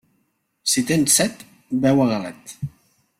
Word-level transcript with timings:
Si 0.71 0.83
tens 0.91 1.17
set, 1.19 1.45
beu 1.85 2.05
a 2.07 2.11
galet. 2.13 2.59